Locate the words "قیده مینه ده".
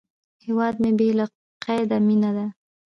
1.63-2.45